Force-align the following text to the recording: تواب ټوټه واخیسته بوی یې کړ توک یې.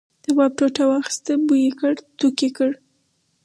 تواب 0.23 0.51
ټوټه 0.57 0.83
واخیسته 0.87 1.33
بوی 1.45 1.59
یې 1.65 1.71
کړ 1.79 1.93
توک 2.19 2.37
یې. 2.43 2.49